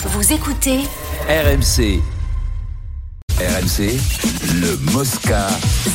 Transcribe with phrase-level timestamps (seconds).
[0.00, 0.78] Vous écoutez
[1.28, 2.00] RMC.
[3.38, 3.96] RMC,
[4.60, 5.48] le Mosca.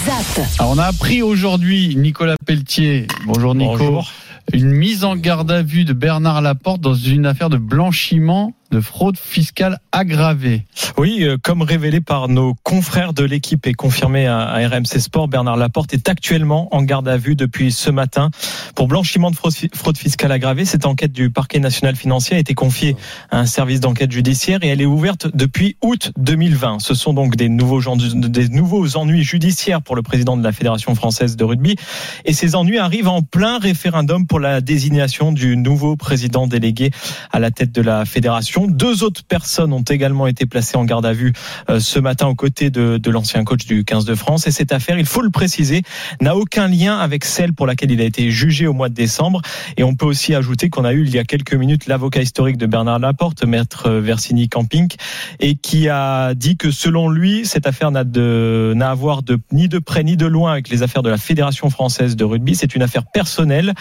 [0.05, 0.45] ZAP.
[0.59, 4.11] Alors, on a appris aujourd'hui, Nicolas Pelletier, bonjour Nico, Bonjour.
[4.53, 8.81] une mise en garde à vue de Bernard Laporte dans une affaire de blanchiment de
[8.81, 10.65] fraude fiscale aggravée.
[10.97, 15.57] Oui, euh, comme révélé par nos confrères de l'équipe et confirmé à, RMC Sport, Bernard
[15.57, 18.31] Laporte est actuellement en garde à vue depuis ce matin
[18.75, 20.65] pour blanchiment de fraude, fi- fraude fiscale aggravée.
[20.65, 22.95] Cette enquête du parquet national financier a été confiée
[23.29, 26.79] à un service d'enquête judiciaire et elle est ouverte depuis août 2020.
[26.79, 30.95] Ce sont donc des nouveaux, des nouveaux ennuis judiciaires pour le président de la Fédération
[30.95, 31.75] française de rugby.
[32.25, 36.89] Et ces ennuis arrivent en plein référendum pour la désignation du nouveau président délégué
[37.31, 38.62] à la tête de la fédération.
[38.67, 41.33] Deux autres personnes ont également été placées en garde à vue
[41.69, 44.47] euh, ce matin aux côtés de, de l'ancien coach du 15 de France.
[44.47, 45.81] Et cette affaire, il faut le préciser,
[46.21, 49.41] n'a aucun lien avec celle pour laquelle il a été jugé au mois de décembre.
[49.77, 52.57] Et on peut aussi ajouter qu'on a eu il y a quelques minutes l'avocat historique
[52.57, 54.89] de Bernard Laporte, maître Versini Camping,
[55.39, 59.39] et qui a dit que selon lui, cette affaire n'a de n'a à voir de
[59.51, 62.55] ni de près ni de loin avec les affaires de la Fédération française de rugby.
[62.55, 63.73] C'est une affaire personnelle.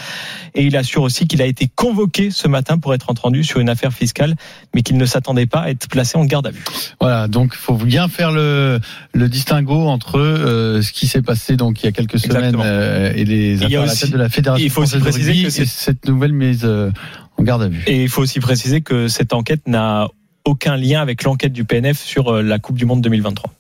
[0.55, 3.69] Et il assure aussi qu'il a été convoqué ce matin pour être entendu sur une
[3.69, 4.35] affaire fiscale,
[4.75, 6.65] mais qu'il ne s'attendait pas à être placé en garde à vue.
[7.01, 8.81] Voilà, donc il faut bien faire le,
[9.13, 13.13] le distinguo entre euh, ce qui s'est passé donc il y a quelques semaines euh,
[13.15, 14.83] et les il y a affaires à la aussi- tête de la Fédération il faut
[14.83, 16.91] aussi préciser que cette nouvelle mise euh,
[17.39, 17.83] en garde à vue.
[17.87, 20.09] Et il faut aussi préciser que cette enquête n'a
[20.45, 23.53] aucun lien avec l'enquête du PNF sur euh, la Coupe du Monde 2023.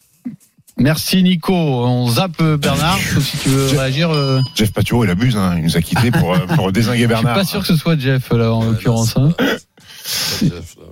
[0.78, 4.10] Merci Nico, on zappe euh, Bernard, sauf si tu veux Je- réagir.
[4.10, 5.54] euh, Jeff Paturo, il abuse, hein.
[5.58, 7.34] il nous a quittés pour, euh, pour désinguer Je suis Bernard.
[7.34, 9.14] pas sûr que ce soit Jeff là en l'occurrence.
[9.16, 9.34] Hein.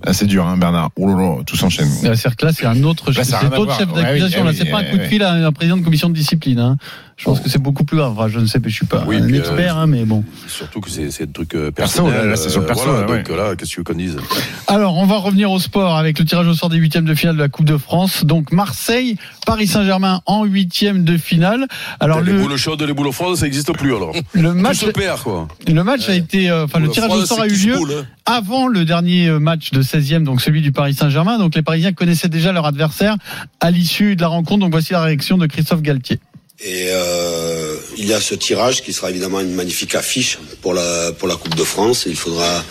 [0.05, 0.89] Ah, c'est dur, hein, Bernard.
[0.95, 1.87] Oh là là, tout s'enchaîne.
[1.89, 4.39] C'est-à-dire que là, c'est un autre, Là, chef- c'est autre chef Ouais, d'accusation.
[4.41, 6.09] oui, là, oui, c'est pas un oui, coup de fil à un président de commission
[6.09, 6.59] de discipline.
[6.59, 6.77] Hein.
[7.21, 8.15] Je pense que c'est beaucoup plus grave.
[8.29, 10.23] Je ne sais pas, je suis pas Oui, un puis, expert, hein, mais bon.
[10.47, 12.25] Surtout que c'est c'est un truc euh, Perso, personnel.
[12.25, 13.37] là, là, c'est sur le euh, perso, voilà, là, donc ouais.
[13.37, 14.17] là, qu'est-ce que tu veux qu'on dise
[14.65, 17.35] Alors, on va revenir au sport avec le tirage au sort des huitièmes de finale
[17.35, 18.25] de la Coupe de France.
[18.25, 21.67] Donc, Marseille, Paris Saint-Germain en huitième de finale.
[21.99, 24.13] Alors, Les le, boules chaudes, les boules froides, ça n'existe plus alors.
[24.33, 25.47] le Tout match, se perd quoi.
[25.67, 28.05] le match a été, euh, enfin, le tirage au sort a eu lieu boule, hein?
[28.25, 31.37] avant le dernier euh, match de 16e, donc celui du Paris Saint-Germain.
[31.37, 33.15] Donc, les Parisiens connaissaient déjà leur adversaire
[33.59, 34.61] à l'issue de la rencontre.
[34.61, 36.19] Donc, voici la réaction de Christophe Galtier.
[36.63, 41.11] Et euh, il y a ce tirage qui sera évidemment une magnifique affiche pour la
[41.13, 42.03] pour la Coupe de France.
[42.05, 42.63] Il faudra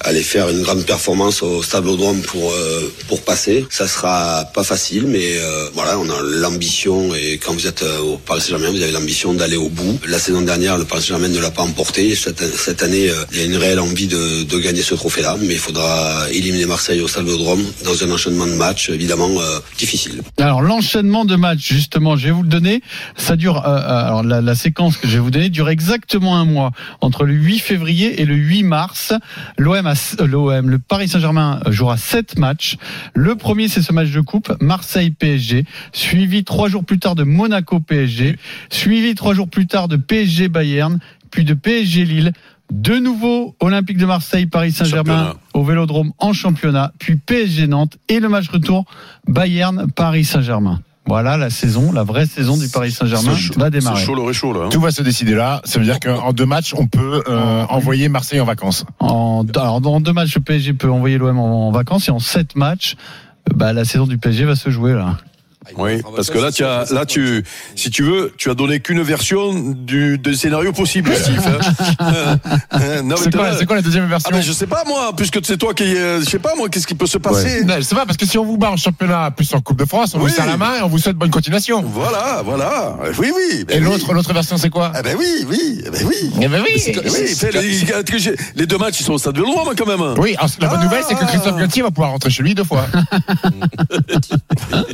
[0.00, 3.66] aller faire une grande performance au Stade-Laudrome pour euh, pour passer.
[3.70, 7.98] Ça sera pas facile, mais euh, voilà, on a l'ambition et quand vous êtes euh,
[8.00, 9.98] au Paris Saint-Germain, vous avez l'ambition d'aller au bout.
[10.06, 12.14] La saison dernière, le Paris Saint-Germain ne l'a pas emporté.
[12.14, 15.36] Cette, cette année, euh, il y a une réelle envie de, de gagner ce trophée-là,
[15.40, 20.22] mais il faudra éliminer Marseille au Stade-Laudrome dans un enchaînement de matchs évidemment euh, difficile.
[20.38, 22.82] Alors l'enchaînement de matchs, justement, je vais vous le donner.
[23.16, 23.58] Ça dure.
[23.64, 27.34] alors la, la séquence que je vais vous donner dure exactement un mois, entre le
[27.34, 29.12] 8 février et le 8 mars.
[29.58, 29.86] L'OM,
[30.18, 32.76] l'OM, le Paris Saint-Germain euh, jouera sept matchs.
[33.14, 37.24] Le premier, c'est ce match de coupe, Marseille PSG, suivi trois jours plus tard de
[37.24, 38.38] Monaco PSG,
[38.70, 40.98] suivi trois jours plus tard de PSG Bayern,
[41.30, 42.32] puis de PSG Lille.
[42.70, 48.20] De nouveau, Olympique de Marseille, Paris Saint-Germain au Vélodrome en championnat, puis PSG Nantes et
[48.20, 48.84] le match retour
[49.26, 50.80] Bayern Paris Saint-Germain.
[51.10, 54.00] Voilà la saison, la vraie saison du Paris Saint-Germain va C'est démarrer.
[54.04, 54.60] chaud le réchaud là.
[54.66, 54.68] hein.
[54.70, 55.60] Tout va se décider là.
[55.64, 58.84] Ça veut dire qu'en deux matchs, on peut euh, envoyer Marseille en vacances.
[59.00, 62.20] En, alors dans deux matchs, le PSG peut envoyer l'OM en, en vacances et en
[62.20, 62.94] sept matchs,
[63.50, 65.16] euh, bah, la saison du PSG va se jouer là.
[65.76, 67.44] Oui, parce que là, tu as, là, tu,
[67.76, 71.40] si tu veux, tu as donné qu'une version du, du scénario possible, Steve.
[71.98, 72.38] hein.
[73.04, 74.84] Non, mais C'est quoi, t'as- c'est quoi la deuxième Ah version ben je sais pas
[74.86, 77.64] moi, puisque c'est toi qui, euh, je sais pas moi, qu'est-ce qui peut se passer.
[77.64, 79.84] Non, c'est pas parce que si on vous bat en championnat plus en Coupe de
[79.84, 80.30] France, on Oui.
[80.30, 81.82] vous serre la main et on vous souhaite bonne continuation.
[81.82, 82.96] Voilà, voilà.
[83.18, 83.64] Oui, oui.
[83.66, 83.84] ben Et oui.
[83.92, 86.30] l'autre, l'autre version, c'est quoi Ah ben oui, oui, eh ben oui.
[86.40, 86.70] Eh ben oui.
[86.76, 86.94] Oui,
[88.56, 90.00] les, deux matchs ils sont au stade Vélodrome quand même.
[90.18, 90.84] Oui, alors, la bonne Ah.
[90.84, 92.86] nouvelle, c'est que Christophe Galtier va pouvoir rentrer chez lui deux fois.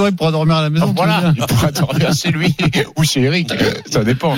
[0.00, 0.94] Soir, il pourra dormir à la maison.
[0.96, 2.56] voilà, il pourra dormir chez lui
[2.96, 3.52] ou chez Eric.
[3.90, 4.34] Ça dépend.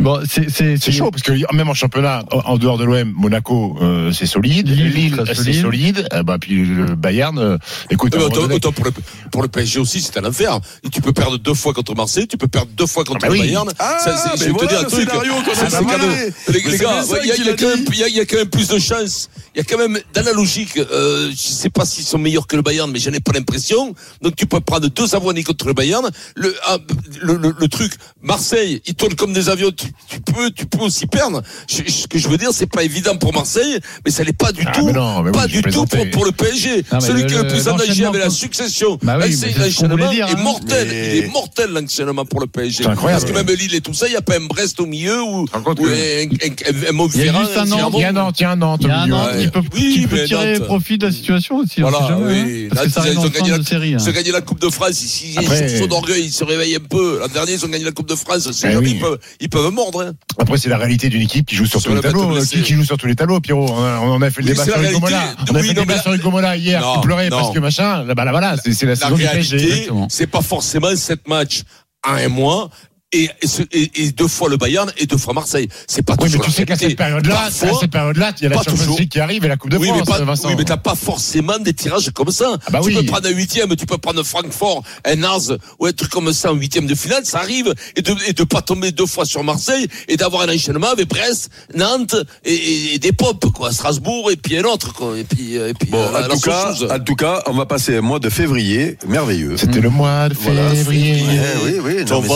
[0.00, 3.12] Bon, c'est c'est C'est chaud parce que même en championnat, en en dehors de l'OM,
[3.14, 4.68] Monaco, euh, c'est solide.
[4.68, 5.60] Lille, c'est solide.
[5.60, 6.08] solide.
[6.18, 7.58] Eh ben, puis le Bayern, euh,
[7.90, 8.92] écoute, Euh, autant, donné- autant pour, le,
[9.30, 10.58] pour le PSG aussi, c'est un enfer.
[10.84, 13.28] Et tu peux perdre deux fois contre Marseille, tu peux perdre deux fois contre Ah
[13.28, 13.46] bah le oui.
[13.48, 13.70] Bayern.
[13.78, 15.08] Ah, Ça, je vais te dire un truc.
[15.12, 17.90] Ah, c'est les, gars, il y, a- qu'il il y a a quand même- dit.
[17.92, 19.28] il y a- il y a quand même plus de chance.
[19.54, 22.46] Il y a quand même, dans la logique, euh, je sais pas s'ils sont meilleurs
[22.46, 23.94] que le Bayern, mais j'en ai pas l'impression.
[24.22, 26.08] Donc tu peux prendre deux avoinés contre le Bayern.
[26.36, 26.78] Le, ah,
[27.20, 27.92] le, le, le truc,
[28.22, 29.70] Marseille, ils tournent comme des avions.
[29.72, 31.42] Tu, tu peux, tu peux aussi perdre.
[31.68, 34.52] Je- ce que je veux dire, c'est pas évident pour Marseille, mais ça n'est pas
[34.52, 36.84] du Ah, tout, mais non, mais oui, pas du tout pour, pour le PSG.
[37.00, 38.98] Celui le- qui est le plus engagé avec la succession.
[39.02, 40.36] Bah oui, l'enchaînement est hein.
[40.38, 40.88] mortel.
[40.90, 42.84] Mais- Il est mortel l'enchaînement pour le PSG.
[42.84, 43.22] C'est incroyable.
[43.22, 45.22] Parce que même Lille et tout ça, il n'y a pas un Brest au milieu
[45.22, 47.92] ou, un, un, un, juste Nantes.
[47.94, 49.50] Il y a un Nantes, il y a un Nantes Il au milieu.
[49.50, 50.66] Peut, Oui, tirer Nantes.
[50.66, 51.80] profit de la situation aussi.
[51.80, 53.90] Voilà, jamais, hein, parce que Là, ça arrive ils ont gagné la, série.
[53.90, 54.12] ils ont hein.
[54.12, 55.04] gagné la Coupe de France.
[55.36, 57.18] Après- ils sont d'orgueil, ils se réveillent un peu.
[57.20, 58.48] L'an dernier, ils ont gagné la Coupe de France.
[58.52, 59.00] C'est Eh ils,
[59.40, 60.02] ils peuvent mordre.
[60.02, 60.12] Hein.
[60.38, 62.28] Après, c'est la réalité d'une équipe qui joue sur, Sur tous les tableaux.
[62.32, 62.56] blessé.
[62.56, 64.64] Qui, qui joue sur tous les tableaux, Pierrot On en a fait le Oui, débat
[64.64, 65.18] sur la Hugo Mola.
[65.18, 65.42] réalité.
[65.50, 66.80] On a Oui, fait le débat sur hier.
[66.82, 67.38] Non, qui pleurait non.
[67.38, 68.04] parce que machin.
[68.04, 69.56] Là, bah, là, voilà, c'est la La saison du PSG.
[69.56, 71.62] réalité, c'est pas forcément sept matchs
[72.06, 72.70] en un mois.
[73.12, 73.28] Et, et,
[73.72, 75.68] et- et deux fois le Bayern et deux fois Marseille.
[75.88, 78.50] C'est pas Oui, mais tu sais qu'à cette période-là, à cette période-là, il y a
[78.50, 78.98] la Champions toujours.
[79.00, 80.48] League qui arrive et la Coupe de oui, France, mais pas, Vincent.
[80.48, 82.56] oui, mais t'as pas forcément des tirages comme ça.
[82.66, 82.94] Ah bah tu oui.
[82.94, 85.40] peux prendre un huitième, tu peux prendre Francfort, un Ars
[85.80, 87.74] ou un truc comme ça en huitième de finale, ça arrive.
[87.96, 91.08] Et de, et de pas tomber deux fois sur Marseille et d'avoir un enchaînement avec
[91.08, 92.14] Brest, Nantes
[92.44, 93.72] et, et- et des pop, quoi.
[93.72, 95.18] Strasbourg et puis un autre, quoi.
[95.18, 97.96] Et puis, et puis Bon, euh, en tout, cas, en tout cas, on va passer
[97.96, 99.56] un mois de février merveilleux.
[99.56, 101.24] C'était le mois de Voilà, février.
[101.64, 102.28] Oui, oui, non, mais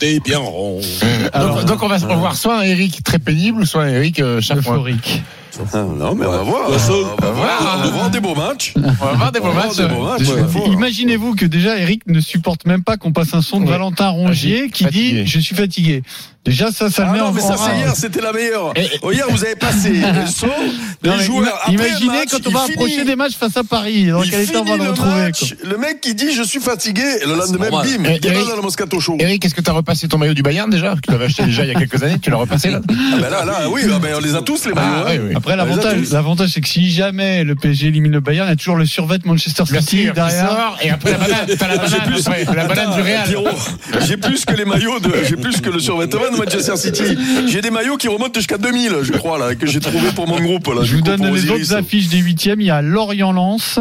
[0.00, 0.80] était bien rond.
[1.32, 4.20] Alors, donc, donc on va se revoir soit un Eric très pénible, soit un Eric
[4.20, 5.22] euh, euphorique.
[5.72, 6.68] Ah, non, mais on va voir.
[6.68, 7.76] On va voir.
[7.78, 8.74] On va voir des beaux matchs.
[8.76, 9.76] On va voir des beaux On va voir matchs.
[9.76, 10.18] des beaux matchs.
[10.18, 13.60] Déjà, ouais, faut- Imaginez-vous que déjà Eric ne supporte même pas qu'on passe un son
[13.60, 13.70] de Ouais.
[13.70, 15.22] Valentin Rongier qui Fatigué.
[15.22, 16.02] dit je suis fatigué.
[16.44, 18.72] Déjà ça ça le Ah met non, en mais ça, c'est hier, c'était la meilleure.
[18.76, 20.46] Et- Oh, hier, vous avez passé le son
[21.02, 21.58] des Non, joueurs.
[21.68, 24.06] imaginez match, quand on il va finit- approcher des matchs face à Paris.
[24.08, 26.60] Dans il quel état on va le retrouver match, Le mec qui dit je suis
[26.60, 27.86] fatigué, et le lendemain, normal.
[27.98, 29.16] bim, Eh, débat Eric- dans le Moscato Show.
[29.20, 31.44] Eric, est-ce que tu as repassé ton maillot du Bayern déjà Que tu l'avais acheté
[31.44, 33.82] déjà il y a quelques années Tu l'as repassé là Ah ben là, là, oui,
[33.94, 34.86] ah ben on les a tous les maillots.
[34.86, 35.12] Ah, hein.
[35.12, 35.34] oui, oui.
[35.36, 38.76] Après l'avantage c'est que si jamais le PSG élimine le Bayern, il y a toujours
[38.76, 40.76] le survêt Manchester Bien City derrière.
[40.82, 41.68] et après la banane, t'as
[42.54, 43.28] la banane, du Real.
[44.06, 47.02] J'ai plus que les maillots de, j'ai plus que le survêtement de Manchester City.
[47.46, 50.40] J'ai des maillots qui remontent jusqu'à 2000, je crois, là, que j'ai trouvé pour mon
[50.40, 50.82] groupe, là.
[50.82, 51.50] Je vous coup, donne les Osiris.
[51.70, 52.60] autres affiches des huitièmes.
[52.60, 53.80] Il y a Lorient-Lens.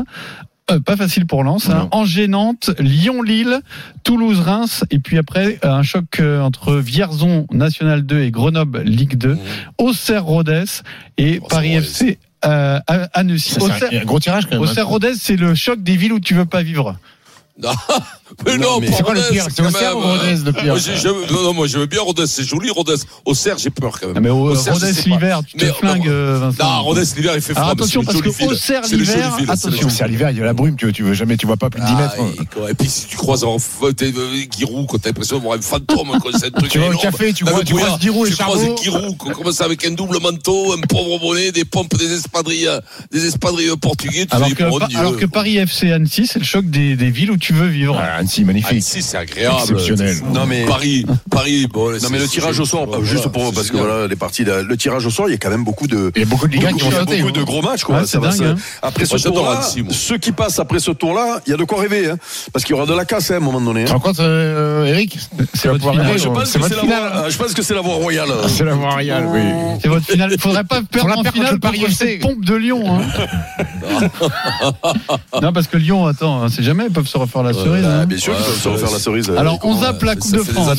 [0.71, 1.69] Euh, pas facile pour Lens.
[1.69, 1.89] Hein.
[1.91, 3.59] Angers-Nantes, Lyon-Lille,
[4.05, 4.85] Toulouse-Reims.
[4.91, 9.37] Et puis après, euh, un choc euh, entre Vierzon National 2 et Grenoble Ligue 2.
[9.77, 10.63] Auxerre-Rodez
[11.17, 13.07] et Oh, Paris FC euh, à
[13.59, 14.59] Auxerre- un gros tirage quand même.
[14.61, 14.63] hein.
[14.63, 16.97] Auxerre-Rodez, c'est le choc des villes où tu veux pas vivre.
[17.55, 17.69] Non,
[18.47, 19.45] mais Non, non, mais C'est quoi le pire?
[19.47, 20.63] C'est quand ou Rodez le pire?
[20.65, 22.95] Moi, je- non, non, moi, je veux bien Rodez, c'est joli Rodez.
[23.25, 24.17] Auxerre, j'ai peur quand même.
[24.17, 25.01] Ah, mais au- Rodez pas.
[25.05, 26.63] l'hiver, tu te Mais, flingues, non, euh, Vincent.
[26.77, 27.63] Non, Rodez l'hiver, il fait froid.
[27.65, 29.87] Alors attention, parce que une jolie l'hiver, attention.
[30.03, 31.79] à l'hiver, il y a la brume, tu, tu veux jamais, tu vois pas plus
[31.81, 32.15] de 10 mètres.
[32.17, 32.71] Ah, et, quoi.
[32.71, 33.57] Et puis si tu croises en
[33.95, 36.87] t'es, euh, Giroud, quand t'as l'impression d'avoir un fantôme, quoi, c'est un truc Tu vas
[36.87, 38.81] au café, tu vois- tu croises Giroud et tu croises Charbot.
[38.81, 42.79] Giroud, qu'on commence avec un double manteau, un pauvre bonnet, des pompes, des espadrilles, euh,
[43.11, 44.25] des espadrilles portugais.
[44.25, 44.49] Tu Alors
[45.17, 47.99] que, Paris FC Annecy, c'est le choc des, des villes où tu veux vivre.
[48.01, 48.81] Ah, Annecy, Ah, magnifique.
[48.83, 49.57] si, c'est agréable.
[49.59, 50.15] Exceptionnel.
[50.33, 50.63] Non, mais.
[50.65, 51.91] Paris, Paris, bon.
[52.01, 54.77] Non mais le tirage au sort, juste pour parce que voilà les parties, là, le
[54.77, 56.53] tirage au sort, il y a quand même beaucoup de Il y a beaucoup de
[56.53, 57.17] Ligue 1 beaucoup, qui vont il y a sauter.
[57.17, 57.39] beaucoup hein.
[57.39, 57.95] de gros matchs quoi.
[57.95, 58.55] Ouais, Ça c'est va dingue, se- hein.
[58.81, 61.81] Après ce tour-là, Annecy, ceux qui passent après ce tour-là, il y a de quoi
[61.81, 62.17] rêver, hein,
[62.53, 63.81] parce qu'il y aura de la casse hein, à un moment donné.
[63.81, 63.93] Tu te hein.
[63.95, 65.17] rends compte, euh, Eric?
[65.53, 66.17] C'est votre pouvoir finale.
[67.29, 68.29] Je pense que c'est la voie, euh, royale.
[68.43, 69.41] Ah, C'est la voie royale, oui.
[69.81, 70.35] C'est votre finale.
[70.39, 72.83] Faudrait pas perdre la en finale Paris cette pompe de Lyon.
[75.41, 77.85] Non, parce que Lyon, attends, c'est jamais, ils peuvent se refaire la cerise.
[77.87, 78.05] Ah, hein.
[78.05, 79.29] bien sûr qu'ils Ouais, peuvent se ouais, refaire la cerise.
[79.35, 80.69] Alors, on zappe la Coupe de France.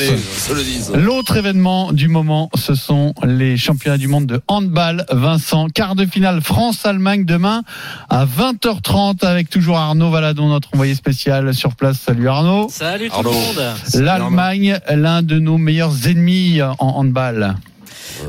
[0.94, 5.04] L'autre événement du moment, ce sont les championnats du monde de handball.
[5.10, 7.62] Vincent, quart de finale France-Allemagne demain
[8.10, 11.98] à 20h30 avec toujours Arnaud Valadon, notre envoyé spécial sur place.
[11.98, 12.68] Salut Arnaud.
[12.70, 13.30] Salut tout Arnaud.
[13.30, 14.04] le monde.
[14.04, 17.56] L'Allemagne, l'un de nos meilleurs ennemis en handball.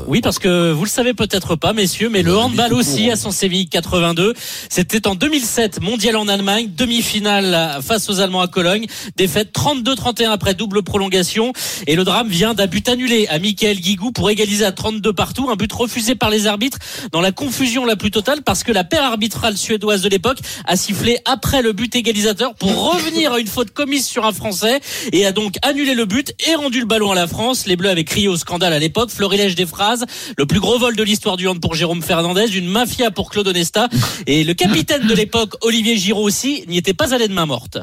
[0.06, 3.30] Oui, parce que vous le savez peut-être pas, messieurs, mais le handball aussi à son
[3.30, 4.34] Séville 82.
[4.68, 8.86] C'était en 2007, mondial en Allemagne, demi-finale face aux Allemands à Cologne,
[9.16, 11.52] défaite 32-31 après double prolongation.
[11.86, 15.48] Et le drame vient d'un but annulé à Michael Guigou pour égaliser à 32 partout,
[15.50, 16.78] un but refusé par les arbitres
[17.12, 20.76] dans la confusion la plus totale parce que la paire arbitrale suédoise de l'époque a
[20.76, 24.80] sifflé après le but égalisateur pour revenir à une faute commise sur un Français
[25.12, 27.66] et a donc annulé le but et rendu le ballon à la France.
[27.66, 30.04] Les Bleus avaient crié au scandale à l'époque, florilège des phrases,
[30.36, 33.48] le plus gros vol de l'histoire du hand pour Jérôme Fernandez, une mafia pour Claude
[33.48, 33.88] Onesta
[34.26, 37.78] et le capitaine de l'époque, Olivier Giraud aussi, n'y était pas allé de main morte.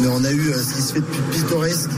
[0.00, 1.90] Mais on a eu euh, ce qui se fait de plus pittoresque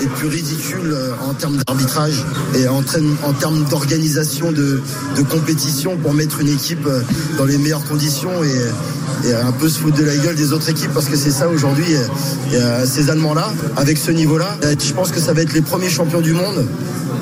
[0.00, 2.22] et de plus ridicule euh, en termes d'arbitrage
[2.56, 4.80] et en, termes- en termes d'organisation de,
[5.16, 7.00] de compétition pour mettre une équipe euh,
[7.36, 10.68] dans les meilleures conditions et, et un peu se foutre de la gueule des autres
[10.70, 11.86] équipes parce que c'est ça aujourd'hui.
[12.84, 16.32] ces Allemands-là, avec ce niveau-là, je pense que ça va être les premiers champions du
[16.32, 16.66] monde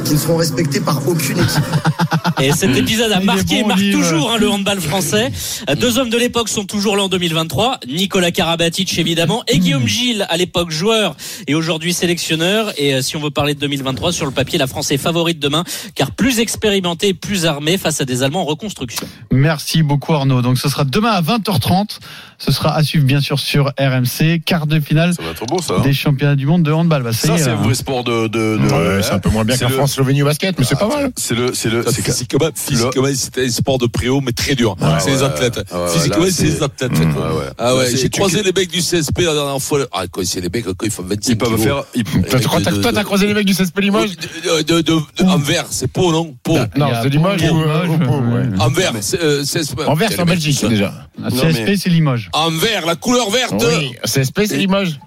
[0.05, 1.65] qui ne seront respectés par aucune équipe.
[2.43, 5.33] Et cet épisode a marqué et marque toujours hein, le handball français.
[5.81, 7.81] Deux hommes de l'époque sont toujours là en 2023.
[7.89, 12.73] Nicolas Karabatic évidemment et Guillaume Gilles à l'époque joueur et aujourd'hui sélectionneur.
[12.79, 15.39] Et euh, si on veut parler de 2023 sur le papier, la France est favorite
[15.41, 19.07] demain car plus expérimentée et plus armée face à des Allemands en reconstruction.
[19.33, 20.43] Merci beaucoup Arnaud.
[20.43, 21.99] Donc ce sera demain à 20h30.
[22.39, 24.41] Ce sera à suivre bien sûr sur RMC.
[24.45, 25.75] Quart de finale Ça va être beau, ça.
[25.79, 25.83] hein.
[25.83, 27.03] des championnats du monde de handball.
[27.03, 28.29] Bah, ça, c'est un vrai sport de.
[28.29, 30.65] de, de- Ouais, c'est un peu moins bien C'est qu'un le- France-Slovénie au basket, mais
[30.67, 31.11] c'est pas mal.
[31.17, 31.55] C'est le.
[31.55, 31.83] C'est le.
[31.91, 34.77] C'est que- Physiquement, physiquement c'était un sport de préau, mais très dur.
[34.81, 35.61] Ouais, c'est les athlètes.
[35.95, 36.93] Physiquement, c'est les c'est- athlètes.
[36.93, 37.15] Mmh.
[37.59, 39.86] Ah ouais, c'est- j'ai croisé les mecs du CSP la dernière fois.
[39.93, 41.63] Ah, c'est les mecs, quand ils font 25 Ils peuvent kilos.
[41.65, 41.85] faire.
[41.95, 45.67] ils- Toi, t'as- toi, t'as croisé les mecs du CSP Limoges De, de, de, Anvers,
[45.71, 46.59] c'est Pau, non Pau.
[46.77, 48.41] Non, y a c'est Limoges ou Pau, ouais.
[48.41, 48.49] ouais.
[48.61, 49.81] Anvers, c'est, euh, CSP.
[49.87, 50.93] Anvers, c'est en Belgique déjà.
[51.23, 52.31] Ah, Non, CSP, c'est Limoges.
[52.33, 53.55] Anvers, la couleur verte.
[53.61, 54.99] Oui, CSP, c'est Limoges.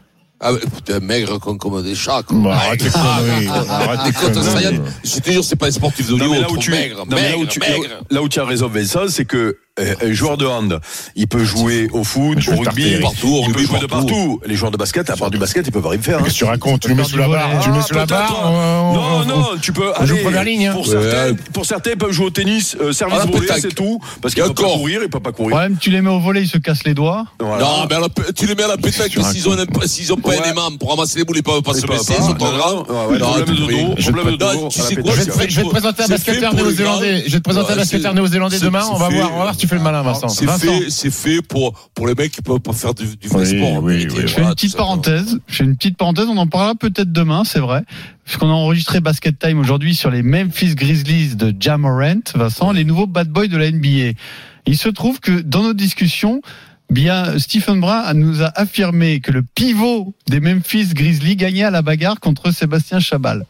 [0.42, 2.24] Ah, mais putain, maigre comme, comme des chats.
[2.26, 2.38] quoi.
[2.38, 3.48] Bon, arrête tes conneries.
[3.50, 4.80] Arrête tes Des côtes conneries.
[5.04, 6.62] Je te jure, c'est pas un sportif de haut Non, mais niveau, là où trop
[6.62, 7.84] tu, maigre, non, mais là où maigre, tu, maigre.
[8.10, 9.60] là où tu as raison, Vincent, c'est que euh,
[10.02, 10.80] un joueur de hand,
[11.16, 12.98] il peut jouer au foot, au rugby.
[13.02, 14.42] Partout, il peut rugby, jouer de partout.
[14.46, 16.20] Les joueurs de basket, à part du basket, ils peuvent rien faire.
[16.20, 16.22] hein.
[16.24, 16.82] Qu'est-ce que tu racontes?
[16.82, 18.52] Tu le mets sous la barre Tu mets sous la barre
[18.94, 20.44] Non, on- non, tu peux aller.
[20.52, 20.74] ligne, hein.
[20.74, 24.00] Pour, certains, pour certains, ils peuvent jouer au tennis, euh, service Ah, volé, c'est tout.
[24.22, 25.52] Parce qu'ils peuvent pas courir, ils peuvent pas courir.
[25.52, 27.26] problème, tu les mets au volet, ils se cassent les doigts.
[27.40, 27.64] Voilà.
[27.64, 27.96] Non, mais
[28.36, 30.90] tu les mets à la pétanque, s'ils ont, un- s'ils ont pas un aimant pour
[30.90, 31.96] ramasser les boules, ils peuvent pas se pas.
[31.96, 37.24] ils sont trop problème de dos, Je vais, te, présenter un basketteur néo-zélandais.
[37.26, 38.84] Je vais te présenter un basketteur néo-zélandais demain.
[38.92, 40.28] On va voir, on va voir tu fais le malin, Vincent.
[40.30, 43.50] C'est fait, c'est fait pour, pour les mecs qui peuvent pas faire du, du vrai
[43.50, 43.74] Oui, sport.
[43.74, 44.08] en oui.
[44.10, 45.40] Je fais une petite parenthèse.
[45.48, 46.26] Je fais une petite parenthèse.
[46.28, 47.84] On en parlera peut-être demain, c'est vrai.
[48.26, 53.08] Puisqu'on a enregistré Basket Time aujourd'hui sur les Memphis Grizzlies de Jamorant, Vincent, les nouveaux
[53.08, 54.18] bad boys de la NBA.
[54.66, 56.42] Il se trouve que dans nos discussions,
[56.90, 61.82] bien, Stephen Brun nous a affirmé que le pivot des Memphis Grizzlies gagnait à la
[61.82, 63.46] bagarre contre Sébastien Chabal.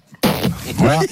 [0.80, 1.00] Voilà.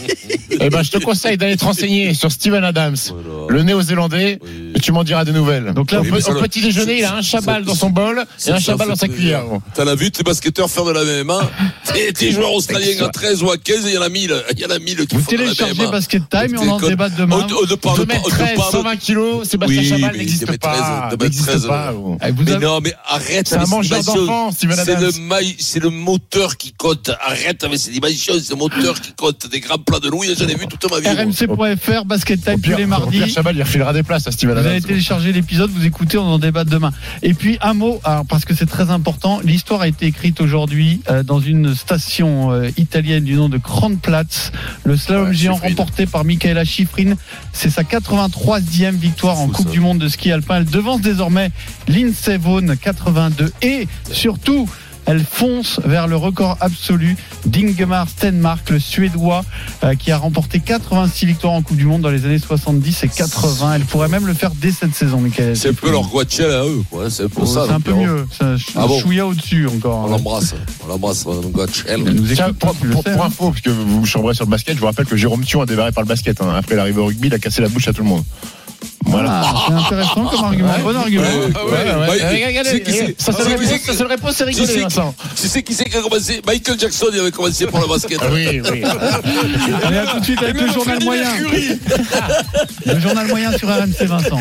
[0.59, 3.45] Eh ben, je te conseille d'aller te renseigner sur Steven Adams, Voilà.
[3.53, 4.71] le néo-zélandais, Oui.
[4.73, 5.71] et tu m'en diras des nouvelles.
[5.73, 8.25] Donc là, au, Oui, au le- petit déjeuner, il a un chabal dans son bol
[8.47, 9.43] et un chabal dans sa cuillère.
[9.75, 11.51] T'en as vu tes basketteurs faire de la MMA
[11.95, 14.33] Et tes joueurs australiens à 13 ou à 15, il y en a 1000.
[14.53, 15.91] Il y en a 1000 qui vous font de la téléchargez MMA.
[15.91, 17.45] Basket Time et on en débat demain.
[17.49, 18.13] On, on ne parle 2 pas.
[18.13, 20.77] mètres on ne 13, parle- 120 kilos, Sébastien Oui, Chabal n'existe 2 mètres pas.
[20.77, 21.91] 13, 2 mètres N'existe 13, pas.
[21.91, 21.95] ouais.
[21.97, 22.17] gros.
[22.25, 24.25] Eh, Mais non, mais arrête C'est un avec ces mangeur dimensions.
[24.25, 25.11] d'enfants, Steven C'est Adams.
[25.59, 27.11] c'est le moteur qui compte.
[27.21, 29.47] Arrête avec ces dimensions, c'est le moteur qui compte.
[29.57, 31.07] Des grands plats de louis, j'en ai vu toute ma vie.
[31.07, 33.27] RMC.fr, Basket Time tous les mardis.
[33.27, 34.71] Chabal, il refilera des places à Steven Vous Adams.
[34.73, 36.91] avez téléchargé l'épisode, vous écoutez, on en débat demain.
[37.23, 41.01] Et puis un mot, alors, parce que c'est très important, l'histoire a été écrite aujourd'hui
[41.09, 44.51] euh, dans une station euh, italienne du nom de Kronplatz.
[44.83, 45.69] Le slalom Ouais, géant Schifrin.
[45.69, 47.15] remporté par Michaela Schifrin,
[47.51, 49.71] c'est sa 83e victoire en Coupe ça.
[49.71, 50.57] du Monde de ski alpin.
[50.57, 51.49] Elle devance désormais
[51.87, 54.69] Lindsey Vonn 82 et surtout
[55.07, 59.43] elle fonce vers le record absolu d'Ingemar Stenmark, le Suédois,
[59.83, 63.07] euh, qui a remporté 86 victoires en Coupe du Monde dans les années 70 et
[63.07, 63.73] 80.
[63.75, 65.55] Elle pourrait même le faire dès cette saison, Michael.
[65.57, 67.09] C'est un peu leur Guachel à eux, quoi.
[67.09, 67.63] C'est un peu Oh, ça.
[67.67, 68.05] C'est un peu Pierrot.
[68.15, 68.27] mieux.
[68.31, 70.05] C'est un ch- Ah bon chouïa au-dessus encore.
[70.05, 70.53] On l'embrasse.
[70.83, 71.85] On l'embrasse, Guachel.
[72.05, 73.27] Elle nous Tiens, pour, pour- sais, pour hein.
[73.27, 75.61] info, parce que vous vous chambrez sur le basket, je vous rappelle que Jérôme Thion
[75.61, 76.41] a démarré par le basket.
[76.41, 76.53] hein.
[76.57, 78.23] Après l'arrivée au rugby, il a cassé la bouche à tout le monde.
[79.07, 79.41] Voilà.
[79.43, 80.73] Ah, c'est intéressant comme argument.
[80.83, 81.23] Bon argument.
[81.23, 81.53] Ouais.
[81.53, 82.13] Bah,
[82.47, 83.15] Regardez, c'est
[84.65, 85.15] c'est Vincent.
[85.35, 88.19] Tu sais qui c'est qui a commencé Michael Jackson, il avait commencé par le basket.
[88.31, 88.83] Oui, oui.
[89.83, 91.31] Allez, à tout de suite avec le journal moyen.
[92.85, 94.39] Le journal moyen sur RMC Vincent.